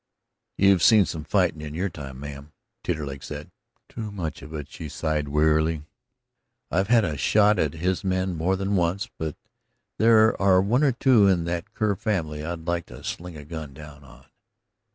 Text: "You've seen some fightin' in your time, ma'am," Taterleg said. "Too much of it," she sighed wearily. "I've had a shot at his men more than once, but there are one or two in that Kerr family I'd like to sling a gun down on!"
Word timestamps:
"You've 0.57 0.81
seen 0.81 1.05
some 1.05 1.23
fightin' 1.23 1.61
in 1.61 1.75
your 1.75 1.87
time, 1.91 2.19
ma'am," 2.19 2.53
Taterleg 2.83 3.23
said. 3.23 3.51
"Too 3.87 4.09
much 4.11 4.41
of 4.41 4.51
it," 4.55 4.67
she 4.67 4.89
sighed 4.89 5.27
wearily. 5.27 5.83
"I've 6.71 6.87
had 6.87 7.05
a 7.05 7.17
shot 7.17 7.59
at 7.59 7.73
his 7.75 8.03
men 8.03 8.33
more 8.33 8.55
than 8.55 8.75
once, 8.75 9.07
but 9.19 9.35
there 9.99 10.41
are 10.41 10.59
one 10.59 10.83
or 10.83 10.91
two 10.93 11.27
in 11.27 11.43
that 11.43 11.75
Kerr 11.75 11.93
family 11.95 12.43
I'd 12.43 12.65
like 12.65 12.87
to 12.87 13.03
sling 13.03 13.37
a 13.37 13.45
gun 13.45 13.75
down 13.75 14.03
on!" 14.03 14.25